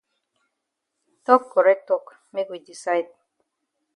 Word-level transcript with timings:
Tok 1.25 1.43
correct 1.53 1.83
tok 1.91 2.05
make 2.33 2.49
we 2.53 2.59
decide. 2.69 3.09